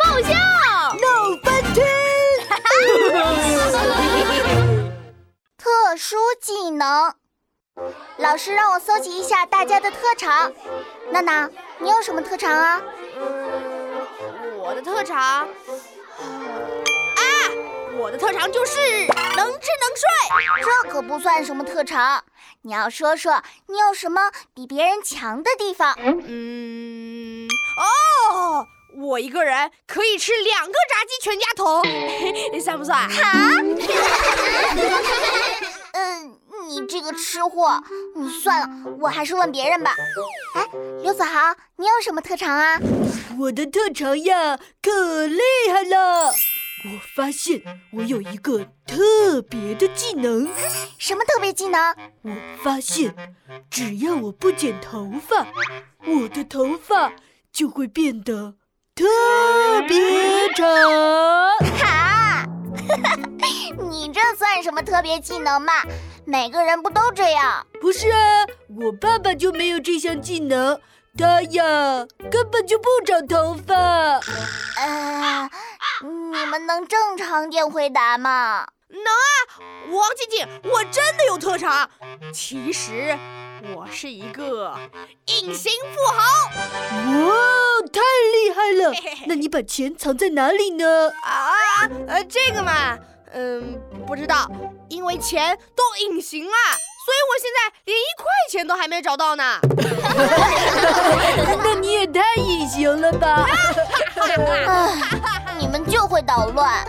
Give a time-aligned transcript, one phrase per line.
[0.00, 0.34] 爆笑
[1.00, 1.86] 闹翻天！
[5.56, 7.14] 特殊技能，
[8.16, 10.52] 老师让我搜集一下大家的特长。
[11.12, 11.48] 娜娜，
[11.78, 12.82] 你有什么特长啊？
[13.16, 15.46] 嗯，我的特长啊，
[17.96, 18.80] 我的特长就是
[19.36, 20.08] 能吃能睡。
[20.62, 22.24] 这可不算什么特长，
[22.62, 25.96] 你要说说你有什么比别人强的地方。
[26.00, 26.24] 嗯，哦，
[29.14, 31.80] 我一个人可以吃两个炸鸡全家桶，
[32.60, 33.08] 算不算？
[33.08, 33.60] 哈？
[35.94, 36.36] 嗯，
[36.68, 37.80] 你这个吃货，
[38.16, 39.94] 你算了，我还是问别人吧。
[40.56, 40.68] 哎，
[41.04, 42.80] 刘子豪，你有什么特长啊？
[43.38, 45.38] 我的特长呀，可厉
[45.72, 46.26] 害了！
[46.26, 46.32] 我
[47.14, 50.48] 发现我有一个特别的技能。
[50.98, 51.94] 什么特别技能？
[52.22, 52.32] 我
[52.64, 53.14] 发现，
[53.70, 55.46] 只要我不剪头发，
[56.04, 57.12] 我的头发
[57.52, 58.56] 就会变得
[58.94, 59.04] 特
[59.88, 60.64] 别长。
[61.80, 62.46] 哈，
[63.90, 65.72] 你这算什么特别技能嘛？
[66.24, 67.66] 每个人不都这样？
[67.80, 68.46] 不是啊，
[68.80, 70.80] 我爸爸就没有这项技能，
[71.18, 73.74] 他呀根本就不长头发。
[73.74, 75.50] 呃，
[76.02, 78.68] 你们能正常点回答吗？
[78.90, 79.58] 能啊，
[79.90, 81.90] 王静静，我真的有特长。
[82.32, 83.18] 其实
[83.74, 84.78] 我是一个
[85.26, 86.22] 隐形富豪。
[88.72, 88.92] 了！
[89.26, 91.10] 那你把钱藏在哪里呢？
[91.22, 91.52] 啊，
[92.08, 92.98] 呃，这个嘛，
[93.32, 94.50] 嗯，不知道，
[94.88, 96.52] 因为钱都隐形了，
[97.04, 99.60] 所以我现在连一块钱都还没找到呢。
[101.62, 103.46] 那你也太隐形了吧！
[104.16, 106.86] 唉， 你们就会捣乱。